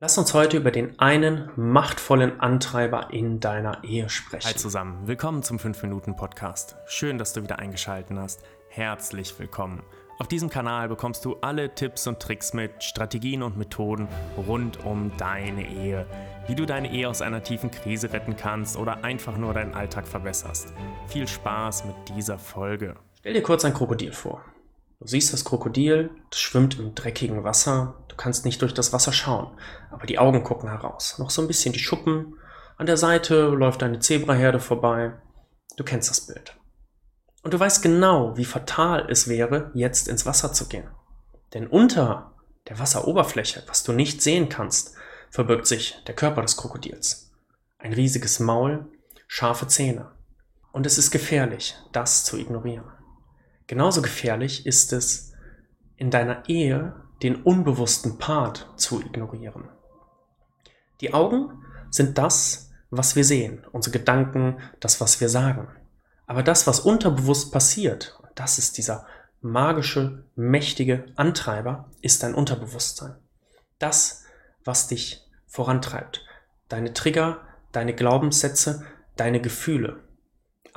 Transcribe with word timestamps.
Lass 0.00 0.16
uns 0.16 0.32
heute 0.32 0.56
über 0.56 0.70
den 0.70 0.96
einen 1.00 1.50
machtvollen 1.56 2.38
Antreiber 2.38 3.08
in 3.12 3.40
deiner 3.40 3.82
Ehe 3.82 4.08
sprechen. 4.08 4.46
Hi 4.46 4.54
zusammen, 4.54 5.08
willkommen 5.08 5.42
zum 5.42 5.56
5-Minuten-Podcast. 5.56 6.76
Schön, 6.86 7.18
dass 7.18 7.32
du 7.32 7.42
wieder 7.42 7.58
eingeschaltet 7.58 8.16
hast. 8.16 8.44
Herzlich 8.68 9.36
willkommen. 9.40 9.82
Auf 10.20 10.28
diesem 10.28 10.50
Kanal 10.50 10.88
bekommst 10.88 11.24
du 11.24 11.34
alle 11.40 11.74
Tipps 11.74 12.06
und 12.06 12.20
Tricks 12.20 12.52
mit, 12.52 12.84
Strategien 12.84 13.42
und 13.42 13.56
Methoden 13.58 14.06
rund 14.36 14.84
um 14.84 15.10
deine 15.16 15.68
Ehe. 15.68 16.06
Wie 16.46 16.54
du 16.54 16.64
deine 16.64 16.92
Ehe 16.92 17.08
aus 17.08 17.20
einer 17.20 17.42
tiefen 17.42 17.72
Krise 17.72 18.12
retten 18.12 18.36
kannst 18.36 18.76
oder 18.76 19.02
einfach 19.02 19.36
nur 19.36 19.52
deinen 19.52 19.74
Alltag 19.74 20.06
verbesserst. 20.06 20.72
Viel 21.08 21.26
Spaß 21.26 21.86
mit 21.86 21.96
dieser 22.10 22.38
Folge. 22.38 22.94
Stell 23.18 23.32
dir 23.32 23.42
kurz 23.42 23.64
ein 23.64 23.74
Krokodil 23.74 24.12
vor. 24.12 24.44
Du 25.00 25.06
siehst 25.06 25.32
das 25.32 25.44
Krokodil, 25.44 26.10
das 26.30 26.40
schwimmt 26.40 26.78
im 26.78 26.94
dreckigen 26.94 27.44
Wasser, 27.44 28.04
du 28.08 28.16
kannst 28.16 28.44
nicht 28.44 28.60
durch 28.62 28.74
das 28.74 28.92
Wasser 28.92 29.12
schauen, 29.12 29.56
aber 29.90 30.06
die 30.06 30.18
Augen 30.18 30.42
gucken 30.42 30.68
heraus. 30.68 31.18
Noch 31.18 31.30
so 31.30 31.40
ein 31.40 31.46
bisschen 31.46 31.72
die 31.72 31.78
Schuppen, 31.78 32.34
an 32.76 32.86
der 32.86 32.96
Seite 32.96 33.46
läuft 33.48 33.82
eine 33.82 34.00
Zebraherde 34.00 34.58
vorbei. 34.58 35.12
Du 35.76 35.84
kennst 35.84 36.10
das 36.10 36.26
Bild. 36.26 36.56
Und 37.42 37.54
du 37.54 37.60
weißt 37.60 37.82
genau, 37.82 38.36
wie 38.36 38.44
fatal 38.44 39.08
es 39.08 39.28
wäre, 39.28 39.70
jetzt 39.74 40.08
ins 40.08 40.26
Wasser 40.26 40.52
zu 40.52 40.66
gehen. 40.66 40.88
Denn 41.54 41.68
unter 41.68 42.34
der 42.68 42.78
Wasseroberfläche, 42.78 43.62
was 43.68 43.84
du 43.84 43.92
nicht 43.92 44.20
sehen 44.20 44.48
kannst, 44.48 44.94
verbirgt 45.30 45.66
sich 45.66 46.02
der 46.06 46.14
Körper 46.14 46.42
des 46.42 46.56
Krokodils. 46.56 47.30
Ein 47.78 47.92
riesiges 47.92 48.40
Maul, 48.40 48.86
scharfe 49.28 49.68
Zähne. 49.68 50.10
Und 50.72 50.86
es 50.86 50.98
ist 50.98 51.12
gefährlich, 51.12 51.76
das 51.92 52.24
zu 52.24 52.36
ignorieren. 52.36 52.84
Genauso 53.68 54.00
gefährlich 54.00 54.66
ist 54.66 54.92
es, 54.92 55.34
in 55.96 56.10
deiner 56.10 56.48
Ehe 56.48 56.94
den 57.22 57.42
unbewussten 57.42 58.18
Part 58.18 58.72
zu 58.76 59.00
ignorieren. 59.00 59.68
Die 61.00 61.12
Augen 61.12 61.62
sind 61.90 62.16
das, 62.16 62.70
was 62.90 63.14
wir 63.14 63.24
sehen, 63.24 63.66
unsere 63.70 63.98
Gedanken, 63.98 64.58
das, 64.80 65.00
was 65.00 65.20
wir 65.20 65.28
sagen. 65.28 65.68
Aber 66.26 66.42
das, 66.42 66.66
was 66.66 66.80
unterbewusst 66.80 67.52
passiert, 67.52 68.18
das 68.34 68.58
ist 68.58 68.78
dieser 68.78 69.06
magische, 69.42 70.24
mächtige 70.34 71.06
Antreiber, 71.16 71.90
ist 72.00 72.22
dein 72.22 72.34
Unterbewusstsein. 72.34 73.16
Das, 73.78 74.24
was 74.64 74.88
dich 74.88 75.26
vorantreibt. 75.46 76.24
Deine 76.68 76.94
Trigger, 76.94 77.42
deine 77.72 77.94
Glaubenssätze, 77.94 78.86
deine 79.16 79.40
Gefühle 79.42 80.07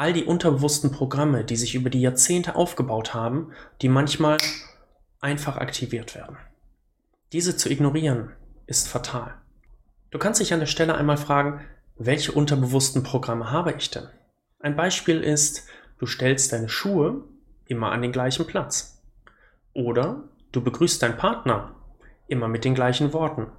all 0.02 0.14
die 0.14 0.26
unterbewussten 0.26 0.92
Programme, 0.92 1.46
die 1.46 1.56
sich 1.56 1.76
über 1.76 1.92
die 1.92 2.02
Jahrzehnte 2.02 2.56
aufgebaut 2.56 3.14
haben, 3.14 3.52
die 3.84 3.88
manchmal 3.88 4.38
einfach 5.20 5.58
aktiviert 5.58 6.16
werden. 6.16 6.38
Diese 7.34 7.56
zu 7.56 7.70
ignorieren 7.70 8.32
ist 8.66 8.88
fatal. 8.88 9.36
Du 10.10 10.18
kannst 10.18 10.42
dich 10.42 10.56
an 10.56 10.60
der 10.60 10.66
Stelle 10.66 10.96
einmal 10.96 11.18
fragen, 11.18 11.62
welche 12.00 12.32
unterbewussten 12.32 13.04
Programme 13.04 13.52
habe 13.52 13.74
ich 13.74 13.92
denn? 13.92 14.08
Ein 14.60 14.76
Beispiel 14.76 15.22
ist, 15.22 15.68
du 16.00 16.08
stellst 16.08 16.52
deine 16.52 16.68
Schuhe 16.68 17.24
immer 17.66 17.92
an 17.92 18.02
den 18.02 18.12
gleichen 18.12 18.48
Platz. 18.48 19.04
Oder 19.76 20.24
du 20.52 20.64
begrüßt 20.64 21.04
deinen 21.04 21.18
Partner 21.18 21.76
immer 22.28 22.48
mit 22.48 22.66
den 22.66 22.74
gleichen 22.74 23.14
Worten. 23.14 23.52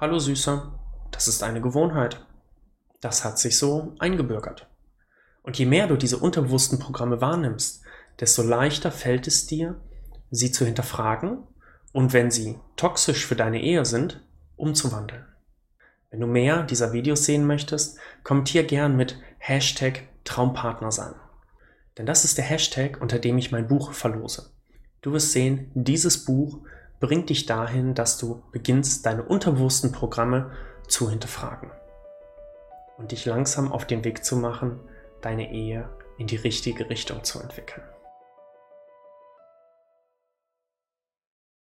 Hallo 0.00 0.18
Süßer, 0.18 0.72
das 1.12 1.28
ist 1.28 1.44
eine 1.44 1.60
Gewohnheit. 1.60 2.26
Das 3.00 3.24
hat 3.24 3.38
sich 3.38 3.56
so 3.56 3.94
eingebürgert. 4.00 4.66
Und 5.42 5.58
je 5.58 5.66
mehr 5.66 5.86
du 5.86 5.96
diese 5.96 6.18
unterbewussten 6.18 6.78
Programme 6.78 7.20
wahrnimmst, 7.20 7.82
desto 8.18 8.42
leichter 8.42 8.92
fällt 8.92 9.26
es 9.26 9.46
dir, 9.46 9.80
sie 10.30 10.52
zu 10.52 10.64
hinterfragen 10.64 11.38
und 11.92 12.12
wenn 12.12 12.30
sie 12.30 12.58
toxisch 12.76 13.26
für 13.26 13.36
deine 13.36 13.62
Ehe 13.62 13.84
sind, 13.84 14.22
umzuwandeln. 14.56 15.24
Wenn 16.10 16.20
du 16.20 16.26
mehr 16.26 16.64
dieser 16.64 16.92
Videos 16.92 17.24
sehen 17.24 17.46
möchtest, 17.46 17.98
kommentier 18.24 18.64
gern 18.64 18.96
mit 18.96 19.18
Hashtag 19.38 20.02
Traumpartner 20.24 20.92
sein. 20.92 21.14
Denn 21.96 22.06
das 22.06 22.24
ist 22.24 22.38
der 22.38 22.44
Hashtag, 22.44 23.00
unter 23.00 23.18
dem 23.18 23.38
ich 23.38 23.52
mein 23.52 23.68
Buch 23.68 23.92
verlose. 23.92 24.50
Du 25.02 25.12
wirst 25.12 25.32
sehen, 25.32 25.70
dieses 25.74 26.24
Buch 26.24 26.58
bringt 27.00 27.30
dich 27.30 27.46
dahin, 27.46 27.94
dass 27.94 28.18
du 28.18 28.42
beginnst, 28.52 29.06
deine 29.06 29.22
unterbewussten 29.22 29.92
Programme 29.92 30.50
zu 30.86 31.08
hinterfragen 31.08 31.70
und 32.98 33.12
dich 33.12 33.24
langsam 33.24 33.72
auf 33.72 33.86
den 33.86 34.04
Weg 34.04 34.24
zu 34.24 34.36
machen, 34.36 34.80
deine 35.20 35.52
Ehe 35.52 35.88
in 36.18 36.26
die 36.26 36.36
richtige 36.36 36.90
Richtung 36.90 37.24
zu 37.24 37.40
entwickeln. 37.40 37.84